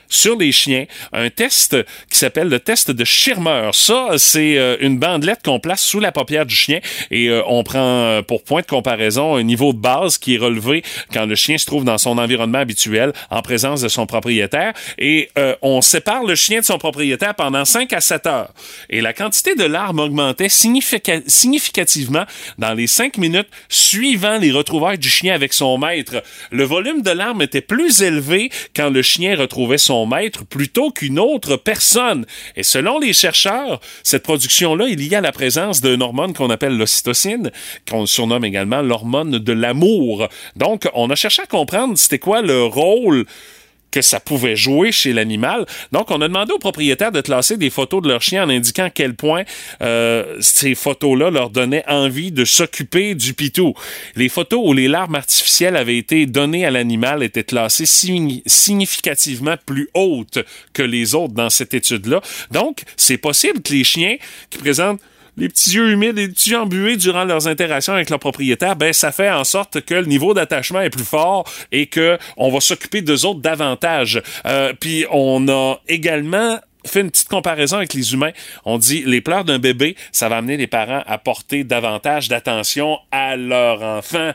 [0.09, 1.75] sur les chiens, un test
[2.09, 3.69] qui s'appelle le test de Schirmer.
[3.73, 6.79] Ça, c'est euh, une bandelette qu'on place sous la paupière du chien
[7.11, 10.37] et euh, on prend euh, pour point de comparaison un niveau de base qui est
[10.37, 14.73] relevé quand le chien se trouve dans son environnement habituel en présence de son propriétaire
[14.97, 15.29] et
[15.61, 18.53] on sépare le chien de son propriétaire pendant 5 à 7 heures.
[18.89, 22.23] Et la quantité de larmes augmentait significativement
[22.57, 26.23] dans les 5 minutes suivant les retrouvailles du chien avec son maître.
[26.51, 31.19] Le volume de larmes était plus élevé quand le chien retrouvait son maître plutôt qu'une
[31.19, 32.25] autre personne.
[32.55, 36.77] Et selon les chercheurs, cette production-là est liée à la présence d'une hormone qu'on appelle
[36.77, 37.51] l'ocytocine,
[37.89, 40.27] qu'on surnomme également l'hormone de l'amour.
[40.55, 43.25] Donc, on a cherché à comprendre c'était quoi le rôle
[43.93, 45.67] que ça pouvait jouer chez l'animal.
[45.91, 48.85] Donc, on a demandé aux propriétaires de classer des photos de leurs chiens en indiquant
[48.85, 49.43] à quel point
[49.83, 53.75] euh, ces photos-là leur donnaient envie de s'occuper du pitou.
[54.15, 59.89] Les photos où les larmes artificielles avaient été données à l'animal étaient classées significativement plus
[59.93, 60.39] hautes
[60.73, 62.21] que les autres dans cette étude-là.
[62.49, 64.15] Donc, c'est possible que les chiens
[64.49, 65.01] qui présentent
[65.37, 68.93] les petits yeux humides, les petits yeux embués durant leurs interactions avec leur propriétaire, ben
[68.93, 72.59] ça fait en sorte que le niveau d'attachement est plus fort et que on va
[72.59, 74.21] s'occuper d'eux autres davantage.
[74.45, 78.31] Euh, puis on a également fait une petite comparaison avec les humains.
[78.65, 82.97] On dit les pleurs d'un bébé, ça va amener les parents à porter davantage d'attention
[83.11, 84.33] à leur enfant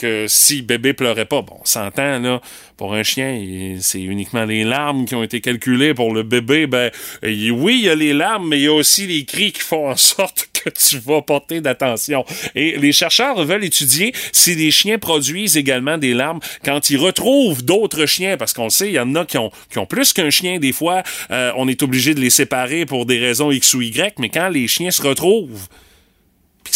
[0.00, 1.42] que si bébé pleurait pas.
[1.42, 2.40] Bon, on s'entend, là,
[2.78, 5.92] pour un chien, c'est uniquement les larmes qui ont été calculées.
[5.92, 6.90] Pour le bébé, ben,
[7.22, 9.90] oui, il y a les larmes, mais il y a aussi les cris qui font
[9.90, 12.24] en sorte que tu vas porter d'attention.
[12.54, 17.62] Et les chercheurs veulent étudier si les chiens produisent également des larmes quand ils retrouvent
[17.62, 19.50] d'autres chiens, parce qu'on sait, il y en a qui ont,
[19.88, 20.58] plus qu'un chien.
[20.58, 24.18] Des fois, euh, on est obligé de les séparer pour des raisons X ou Y,
[24.18, 25.68] mais quand les chiens se retrouvent,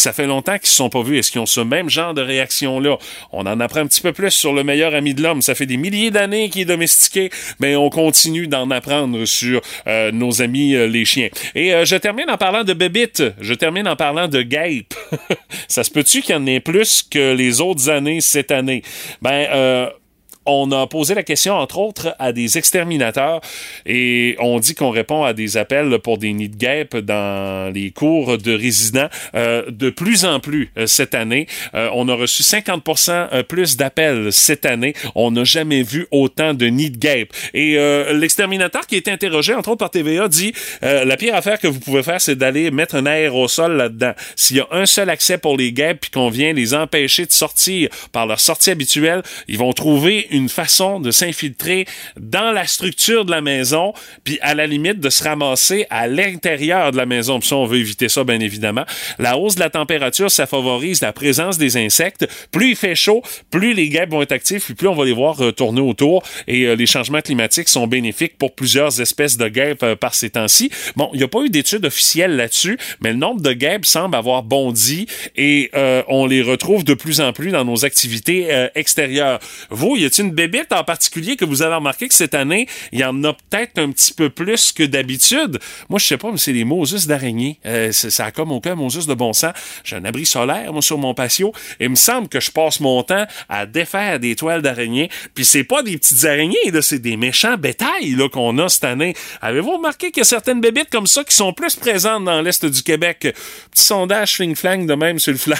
[0.01, 1.17] ça fait longtemps qu'ils se sont pas vus.
[1.17, 2.97] Est-ce qu'ils ont ce même genre de réaction-là?
[3.31, 5.41] On en apprend un petit peu plus sur le meilleur ami de l'homme.
[5.41, 7.29] Ça fait des milliers d'années qu'il est domestiqué,
[7.59, 11.29] mais on continue d'en apprendre sur euh, nos amis euh, les chiens.
[11.53, 13.23] Et euh, je termine en parlant de Bébite.
[13.39, 14.93] Je termine en parlant de Gape.
[15.67, 18.81] ça se peut-tu qu'il y en ait plus que les autres années cette année?
[19.21, 19.91] Ben,
[20.45, 23.41] on a posé la question, entre autres, à des exterminateurs
[23.85, 27.91] et on dit qu'on répond à des appels pour des nids de guêpes dans les
[27.91, 31.47] cours de résidents euh, de plus en plus euh, cette année.
[31.73, 34.93] Euh, on a reçu 50% plus d'appels cette année.
[35.15, 37.33] On n'a jamais vu autant de nids de guêpes.
[37.53, 37.75] Et
[38.13, 42.03] l'exterminateur qui est interrogé, entre autres par TVA, dit la pire affaire que vous pouvez
[42.03, 44.13] faire, c'est d'aller mettre un aérosol là-dedans.
[44.35, 47.31] S'il y a un seul accès pour les guêpes puis qu'on vient les empêcher de
[47.31, 51.85] sortir par leur sortie habituelle, ils vont trouver façon de s'infiltrer
[52.19, 53.93] dans la structure de la maison,
[54.23, 57.39] puis à la limite de se ramasser à l'intérieur de la maison.
[57.39, 58.85] Puis ça, on veut éviter ça, bien évidemment.
[59.19, 62.27] La hausse de la température, ça favorise la présence des insectes.
[62.51, 63.21] Plus il fait chaud,
[63.51, 66.23] plus les guêpes vont être actifs, puis plus on va les voir tourner autour.
[66.47, 70.29] Et euh, les changements climatiques sont bénéfiques pour plusieurs espèces de guêpes euh, par ces
[70.29, 70.69] temps-ci.
[70.95, 74.15] Bon, il n'y a pas eu d'études officielles là-dessus, mais le nombre de guêpes semble
[74.15, 79.39] avoir bondi et euh, on les retrouve de plus en plus dans nos activités extérieures.
[79.69, 83.03] Vous, y a-t-il une en particulier que vous avez remarqué que cette année, il y
[83.03, 85.59] en a peut-être un petit peu plus que d'habitude.
[85.89, 87.59] Moi, je sais pas, mais c'est les Moses d'araignée.
[87.65, 89.53] Euh, ça a comme aucun Moses de bon sens.
[89.83, 91.53] J'ai un abri solaire, moi, sur mon patio.
[91.79, 95.09] Et il me semble que je passe mon temps à défaire des toiles d'araignée.
[95.33, 98.85] Puis c'est pas des petites araignées, là, c'est des méchants bétails, là, qu'on a cette
[98.85, 99.15] année.
[99.41, 102.65] Avez-vous remarqué qu'il y a certaines bébites comme ça qui sont plus présentes dans l'Est
[102.65, 103.35] du Québec?
[103.71, 105.55] Petit sondage fling-flang de même sur le fly.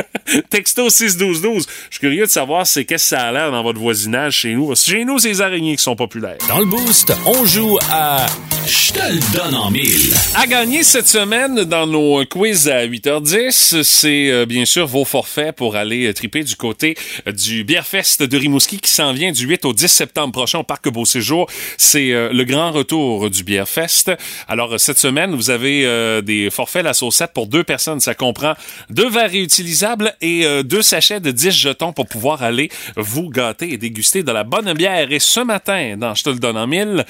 [0.50, 1.66] Texto 61212.
[1.66, 4.54] Je suis curieux de savoir c'est qu'est-ce que ça a l'air dans votre voisinage chez
[4.54, 4.74] nous.
[4.74, 6.36] Chez nous, c'est les araignées qui sont populaires.
[6.48, 8.26] Dans le boost, on joue à
[8.66, 10.12] Je te le donne en mille.
[10.34, 15.54] À gagner cette semaine dans nos quiz à 8h10, c'est euh, bien sûr vos forfaits
[15.54, 16.96] pour aller euh, triper du côté
[17.28, 20.64] euh, du Bierfest de Rimouski qui s'en vient du 8 au 10 septembre prochain au
[20.64, 21.48] Parc Beau Séjour.
[21.78, 24.10] C'est le grand retour du Bierfest.
[24.48, 28.00] Alors, cette semaine, vous avez des forfaits la saucette pour deux personnes.
[28.00, 28.54] Ça comprend
[28.90, 34.22] deux verres réutilisables et deux sachets de 10 jetons pour pouvoir aller vous gâter déguster
[34.22, 35.12] de la bonne bière.
[35.12, 37.04] Et ce matin, dans Je te le donne en mille,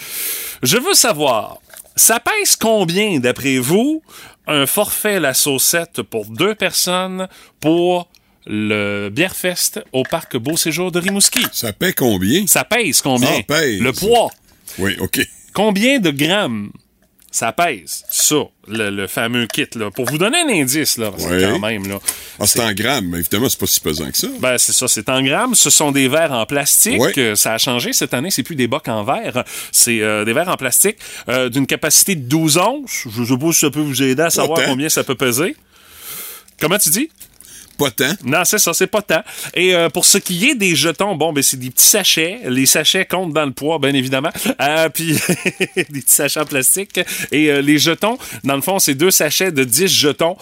[0.62, 1.58] je veux savoir,
[1.94, 4.02] ça pèse combien, d'après vous,
[4.46, 7.28] un forfait la saucette pour deux personnes
[7.60, 8.08] pour
[8.46, 11.44] le Bierfest au parc Beau Séjour de Rimouski?
[11.52, 12.46] Ça paie combien?
[12.46, 13.34] Ça pèse combien?
[13.36, 13.80] Ça pèse.
[13.80, 14.30] Le poids?
[14.78, 15.20] Oui, OK.
[15.52, 16.70] Combien de grammes
[17.37, 18.05] ça pèse?
[18.09, 19.90] Ça, le, le fameux kit, là.
[19.90, 21.42] Pour vous donner un indice, là, Ouais.
[21.42, 21.99] quand même, là.
[22.40, 24.29] Ah, c'est en grammes, mais évidemment, c'est pas si pesant que ça.
[24.40, 25.55] Ben, c'est ça, c'est en grammes.
[25.55, 27.01] Ce sont des verres en plastique.
[27.01, 27.12] Ouais.
[27.18, 28.31] Euh, Ça a changé cette année.
[28.31, 29.44] C'est plus des bocs en verre.
[29.70, 30.96] C'est euh, des verres en plastique
[31.29, 33.05] euh, d'une capacité de 12 onces.
[33.14, 35.57] Je pas si ça peut vous aider à savoir combien ça peut peser.
[36.61, 37.11] Comment tu dis?
[37.78, 38.12] Pas tant.
[38.24, 39.22] Non, c'est ça, c'est pas tant.
[39.54, 42.40] Et euh, pour ce qui est des jetons, bon, ben c'est des petits sachets.
[42.46, 44.30] Les sachets comptent dans le poids, bien évidemment.
[44.60, 45.12] Euh, puis
[45.76, 47.00] des petits sachets en plastique.
[47.32, 50.36] Et euh, les jetons, dans le fond, c'est deux sachets de 10 jetons.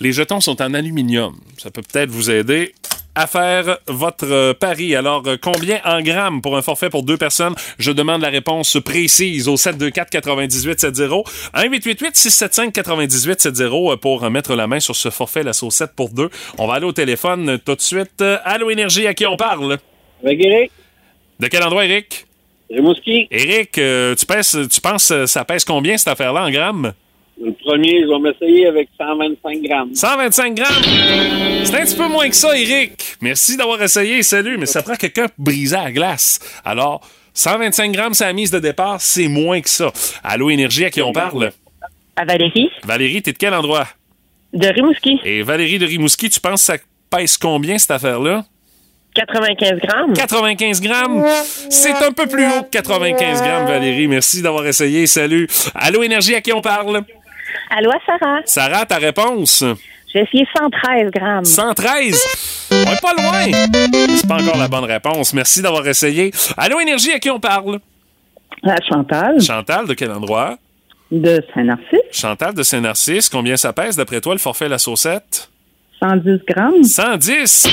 [0.00, 1.36] Les jetons sont en aluminium.
[1.58, 2.74] Ça peut peut-être vous aider
[3.14, 4.94] à faire votre euh, pari.
[4.94, 7.54] Alors, euh, combien en grammes pour un forfait pour deux personnes?
[7.78, 11.24] Je demande la réponse précise au 724-9870.
[11.54, 16.30] 1-888-675-9870 euh, pour mettre la main sur ce forfait, la saucette pour deux.
[16.58, 18.22] On va aller au téléphone tout de suite.
[18.44, 19.78] Allô, Énergie, à qui on parle?
[20.24, 20.70] Avec Eric,
[21.40, 22.26] De quel endroit, Eric?
[22.70, 26.92] Rimouski, Eric, tu, pèses, tu penses ça pèse combien, cette affaire-là, en grammes?
[27.42, 29.94] Le premier, je vais m'essayer avec 125 grammes.
[29.94, 31.64] 125 grammes?
[31.64, 33.16] C'est un petit peu moins que ça, Eric.
[33.20, 34.22] Merci d'avoir essayé.
[34.22, 34.58] Salut.
[34.58, 36.38] Mais ça prend quelqu'un pour briser la glace.
[36.64, 37.00] Alors,
[37.34, 39.00] 125 grammes, c'est la mise de départ.
[39.00, 39.90] C'est moins que ça.
[40.22, 41.50] Allô, Énergie, à qui on parle?
[42.16, 43.86] À Valérie, Valérie, t'es de quel endroit?
[44.52, 48.44] de Rimouski, Et Valérie de Rimouski, tu penses que ça pèse combien, cette affaire-là?
[49.14, 50.12] 95 grammes.
[50.12, 51.24] 95 grammes?
[51.68, 54.08] C'est un peu plus haut que 95 grammes, Valérie.
[54.08, 55.06] Merci d'avoir essayé.
[55.06, 55.48] Salut.
[55.74, 57.02] Allô, Énergie, à qui on parle?
[57.70, 58.40] Allô, Sarah?
[58.44, 59.64] Sarah, ta réponse?
[60.12, 61.44] J'ai essayé 113 grammes.
[61.44, 62.20] 113.
[62.72, 63.68] On est pas loin.
[64.16, 65.32] C'est pas encore la bonne réponse.
[65.32, 66.32] Merci d'avoir essayé.
[66.56, 67.78] Allô, Énergie, à qui on parle?
[68.64, 70.58] À Chantal, Chantal, de quel endroit?
[71.10, 73.28] de Saint-Narcisse, Chantal de Saint-Narcisse.
[73.28, 75.48] Combien ça pèse, d'après toi, le forfait La Saucette?
[76.00, 76.84] 110 grammes.
[76.84, 77.66] 110.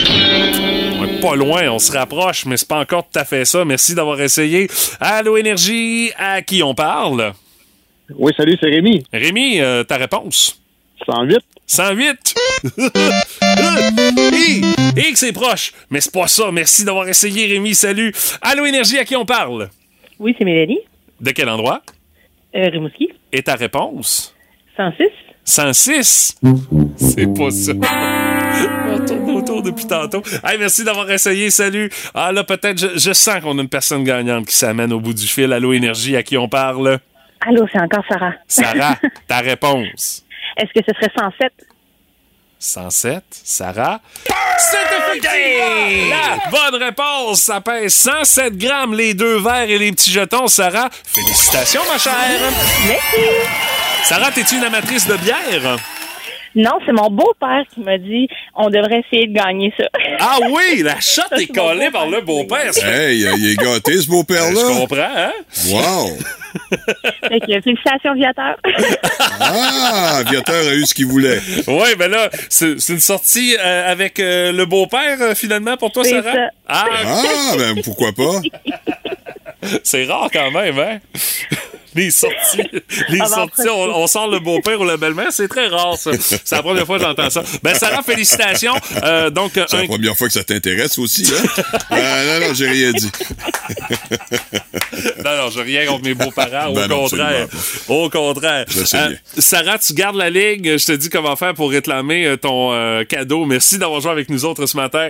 [0.99, 3.63] On est pas loin, on se rapproche, mais c'est pas encore tout à fait ça.
[3.63, 4.67] Merci d'avoir essayé.
[4.99, 7.33] Allô, Énergie, à qui on parle?
[8.15, 9.04] Oui, salut, c'est Rémi.
[9.12, 10.62] Rémi, euh, ta réponse?
[11.06, 11.38] 108.
[11.67, 12.36] 108.
[14.34, 14.62] Hé,
[14.96, 15.74] hé, que c'est proche.
[15.89, 16.52] Mais c'est pas ça.
[16.52, 17.76] Merci d'avoir essayé, Rémi.
[17.76, 18.13] Salut.
[18.41, 19.70] Allô, Énergie, à qui on parle?
[20.20, 20.80] Oui, c'est Mélanie.
[21.20, 21.82] De quel endroit?
[22.56, 24.34] Euh, Rimouski, Et ta réponse?
[24.78, 25.04] 106.
[25.43, 26.39] 106?
[26.96, 27.74] C'est pas ça.
[28.89, 30.22] On tourne autour depuis tantôt.
[30.43, 31.50] Hey, merci d'avoir essayé.
[31.52, 31.89] Salut.
[32.13, 35.13] Ah, là, peut-être, je, je sens qu'on a une personne gagnante qui s'amène au bout
[35.13, 35.52] du fil.
[35.54, 37.00] Allô, Énergie, à qui on parle?
[37.41, 38.34] Allô, c'est encore Sarah.
[38.47, 38.95] Sarah,
[39.28, 40.23] ta réponse?
[40.58, 41.52] Est-ce que ce serait 107?
[42.60, 44.00] 107, Sarah?
[44.58, 47.41] C'est effectivement la bonne réponse.
[47.41, 50.89] Ça pèse 107 grammes, les deux verres et les petits jetons, Sarah.
[51.06, 52.13] Félicitations, ma chère.
[52.88, 53.21] Merci.
[54.04, 55.78] Sarah, t'es-tu une amatrice de bière?
[56.58, 59.86] Non, c'est mon beau-père qui m'a dit on devrait essayer de gagner ça.
[60.20, 62.72] Ah oui, la shot Ça, est collée par le beau-père.
[62.84, 64.60] Hey, il est gâté, ce beau-père-là.
[64.60, 65.32] Je comprends, hein?
[65.70, 66.17] Wow!
[67.30, 68.56] Fait que, félicitations, Viateur.
[69.39, 71.39] Ah, Viateur a eu ce qu'il voulait.
[71.67, 76.04] Oui, ben là, c'est une sortie euh, avec euh, le beau-père, euh, finalement, pour toi,
[76.04, 76.34] Sarah?
[76.34, 76.50] ça.
[76.67, 78.41] Ah, Ah, ben pourquoi pas?
[79.84, 80.98] c'est rare quand même, hein?
[81.97, 82.62] Les sorties,
[83.10, 86.12] les Ah, sorties, on, on sort le beau-père ou la belle-mère, c'est très rare, ça.
[86.19, 87.43] C'est la première fois que j'entends ça.
[87.63, 88.73] Ben, Sarah, félicitations.
[89.03, 91.63] Euh, donc, C'est un, la première fois que ça t'intéresse aussi, hein?
[91.91, 93.12] Non, non, j'ai rien dit.
[95.23, 96.67] Non, non, j'ai rien contre mes beaux-parents.
[96.69, 97.47] Au Ben non, contraire.
[97.88, 98.65] Au contraire.
[98.77, 99.17] Euh, bien.
[99.38, 100.77] Sarah, tu gardes la ligne.
[100.77, 103.45] Je te dis comment faire pour réclamer euh, ton euh, cadeau.
[103.45, 105.10] Merci d'avoir joué avec nous autres ce matin.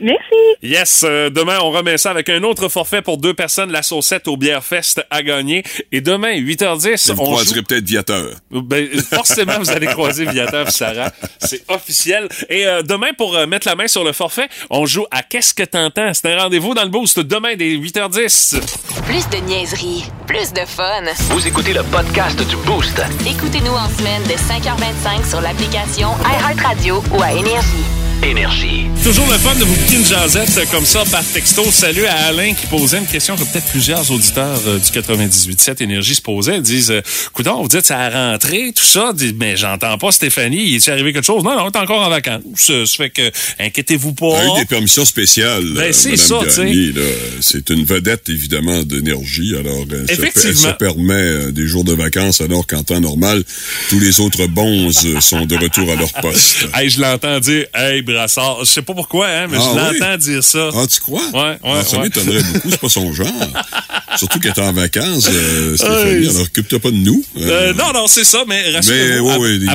[0.00, 0.22] Merci.
[0.62, 4.28] Yes, euh, demain, on remet ça avec un autre forfait pour deux personnes, la saucette
[4.28, 5.62] au Bière Fest à gagner.
[5.92, 7.62] Et demain, 8h10, Vous on croiserez joue...
[7.62, 8.30] peut-être Viateur.
[8.50, 11.10] Ben, forcément, vous allez croiser Viateur et Sarah.
[11.38, 12.28] C'est officiel.
[12.48, 15.54] Et euh, demain, pour euh, mettre la main sur le forfait, on joue à Qu'est-ce
[15.54, 16.12] que t'entends?
[16.14, 18.60] C'est un rendez-vous dans le boost demain dès 8h10.
[19.06, 21.02] Plus de niaiserie, plus de fun.
[21.30, 23.00] Vous écoutez le podcast du Boost.
[23.28, 28.05] Écoutez-nous en semaine de 5h25 sur l'application iHeartRadio ou à Énergie.
[28.22, 28.86] Énergie.
[29.04, 31.62] Toujours le fun de vous piquer une jasette euh, comme ça par texto.
[31.70, 36.14] Salut à Alain qui posait une question que peut-être plusieurs auditeurs euh, du 98.7 Énergie
[36.16, 36.56] se posaient.
[36.56, 37.02] Ils disent, euh,
[37.32, 39.12] coudonc, vous dites ça a rentré, tout ça.
[39.14, 41.44] Dis, mais j'entends pas Stéphanie, il est arrivé quelque chose?
[41.44, 42.42] Non, non, t'es encore en vacances.
[42.66, 44.38] Ça fait que, inquiétez-vous pas.
[44.40, 45.64] a eu des permissions spéciales.
[45.74, 46.92] Ben, euh, c'est Madame ça, tu sais.
[47.40, 49.54] C'est une vedette, évidemment, d'énergie.
[49.56, 50.50] Alors, euh, ça, Effectivement.
[50.50, 53.44] elle se permet euh, des jours de vacances, alors qu'en temps normal,
[53.88, 56.66] tous les autres bons euh, sont de retour à leur poste.
[56.76, 58.58] Hey, je l'entends dire, hey, Brassard.
[58.64, 59.98] Je sais pas pourquoi, hein, mais Ah je oui?
[60.00, 60.70] l'entends dire ça.
[60.74, 61.20] Ah, tu crois?
[61.32, 62.04] Ouais, ouais, Ah, ça ouais.
[62.04, 63.26] m'étonnerait beaucoup, c'est pas son genre.
[64.16, 67.22] Surtout qu'elle est en vacances, euh, Stéphanie, alors occupe-toi pas de nous.
[67.38, 68.70] Euh, non, non, c'est ça, mais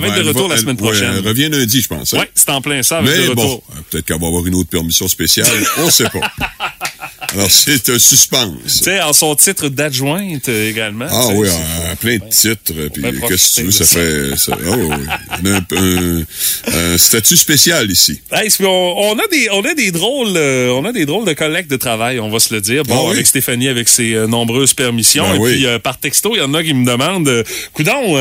[0.02, 1.14] va être de retour va- la semaine prochaine.
[1.18, 2.14] elle revient lundi, je pense.
[2.16, 2.18] hein.
[2.22, 3.64] Oui, c'est en plein ça, avec Mais de bon, retour.
[3.72, 5.46] euh, peut-être qu'elle va avoir une autre permission spéciale,
[5.78, 6.22] on sait pas.
[7.34, 8.54] Alors, c'est un suspense.
[8.66, 11.06] Tu sais, en son titre d'adjointe euh, également.
[11.10, 12.74] Ah oui, euh, plein de titres.
[12.94, 14.38] Puis qu'est-ce que tu veux, ça fait.
[14.38, 15.06] Ça, oh, oui.
[15.44, 16.24] On a un, un-
[16.94, 18.22] un statut spécial ici.
[18.32, 21.34] Hey, on, on a des on a des drôles euh, on a des drôles de
[21.34, 22.84] collègues de travail, on va se le dire.
[22.84, 23.12] Bon, Ah oui?
[23.14, 25.52] avec Stéphanie avec ses euh, nombreuses permissions Ben et oui.
[25.54, 28.16] puis euh, par texto, il y en a qui me demandent coudon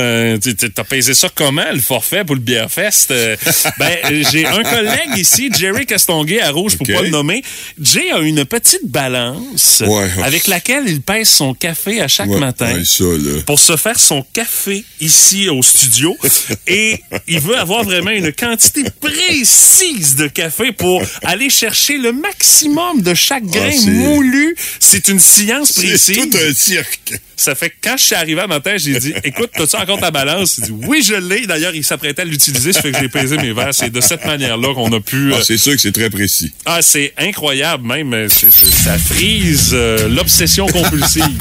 [0.75, 3.11] t'as pesé ça comment le forfait pour le Beer Fest?
[3.11, 3.37] Euh,
[3.79, 3.97] Ben
[4.31, 6.87] j'ai un collègue ici, Jerry Castonguay à Rouge OK.
[6.87, 7.43] pour pas le nommer.
[7.81, 10.09] Jay a une petite balance Ouais.
[10.23, 13.41] avec laquelle il pèse son café à chaque Ouais, matin ouais, ça, là.
[13.47, 16.17] pour se faire son café ici au studio
[16.67, 23.01] et il veut avoir vraiment une quantité précise de café pour aller chercher le maximum
[23.03, 24.57] de chaque grain Ah, c'est- moulu.
[24.79, 26.17] C'est une science C'est précise.
[26.17, 27.13] tout un cirque.
[27.41, 30.11] Ça fait que quand je suis arrivé à matin, j'ai dit écoute, t'as-tu encore ta
[30.11, 30.59] balance?
[30.59, 31.47] Il dit oui, je l'ai.
[31.47, 33.73] D'ailleurs, il s'apprêtait à l'utiliser, ça fait que j'ai pesé mes verres.
[33.73, 35.31] C'est de cette manière-là qu'on a pu.
[35.33, 36.53] Ah, euh, c'est sûr que c'est très précis.
[36.67, 38.13] ah, c'est incroyable même.
[38.13, 41.25] euh, ça frise euh, l'obsession compulsive.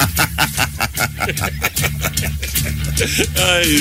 [3.00, 3.80] Hey,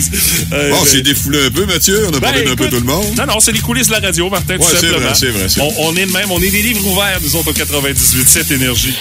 [0.71, 2.05] Bon, c'est défoulé un peu, Mathieu.
[2.07, 3.17] On a ben, parlé d'un peu tout le monde.
[3.17, 4.99] Non, non, c'est les coulisses de la radio, Martin, tout Ouais, simplement.
[5.01, 7.51] vrai, c'est vrai, On, on est de même, on est des livres ouverts, nous autres,
[7.51, 8.95] au 98.7 Énergie.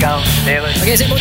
[0.00, 1.14] C'est bon,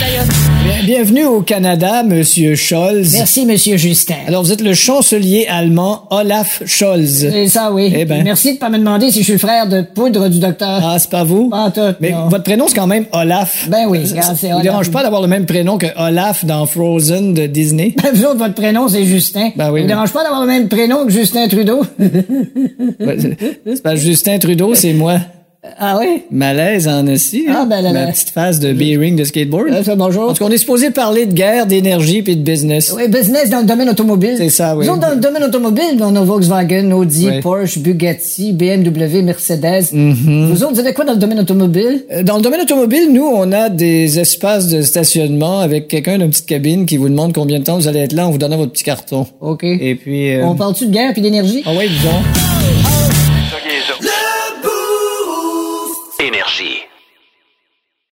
[0.86, 3.14] bienvenue au Canada, Monsieur Scholz.
[3.14, 4.16] Merci, Monsieur Justin.
[4.28, 7.28] Alors, vous êtes le chancelier allemand Olaf Scholz.
[7.30, 7.92] C'est ça, oui.
[7.94, 8.24] Eh ben.
[8.24, 10.80] Merci de pas me demander si je suis le frère de poudre du docteur.
[10.86, 11.50] Ah, c'est pas vous?
[11.50, 12.30] Pas tout, Mais non.
[12.30, 13.68] votre prénom, c'est quand même Olaf.
[13.70, 14.64] Ben oui, Ça- regarde, ça c'est vous Olaf.
[14.64, 17.94] dérange pas d'avoir le même prénom que Olaf dans Frozen de Disney?
[18.02, 19.52] Ben, vous autres, votre prénom, c'est Justin.
[19.58, 21.84] Ben oui, Ça vous dérange pas d'avoir le même prénom que Justin Trudeau?
[22.00, 25.16] Ouais, c'est- c'est que Justin Trudeau, c'est moi.
[25.78, 26.24] ah oui?
[26.32, 27.46] Malaise en aussi.
[27.48, 28.12] Ah, ben là, Ma là.
[28.12, 29.68] petite face de B-ring de skateboard.
[29.70, 30.26] Euh, ça, bonjour.
[30.26, 32.92] Parce qu'on est supposé parler de guerre, d'énergie puis de business.
[32.98, 34.34] Oui, business dans le domaine automobile.
[34.38, 34.88] C'est ça, oui.
[34.88, 37.42] Nous autres, dans le domaine automobile, on a Volkswagen, Audi, Oui.
[37.42, 39.94] Porsche, Bugatti, BMW, Mercedes.
[39.94, 40.48] Mm-hmm.
[40.48, 42.06] Vous autres, vous avez quoi dans le domaine automobile?
[42.12, 46.32] Euh, Dans le domaine automobile, nous, on a des espaces de stationnement avec quelqu'un d'une
[46.32, 48.58] petite cabine qui vous demande combien de temps vous allez être là en vous donnant
[48.58, 49.28] votre petit carton.
[49.42, 49.64] OK.
[49.64, 50.34] Et puis...
[50.34, 51.62] euh, On parle-tu de guerre puis d'énergie?
[51.68, 52.51] Ah ouais, disons.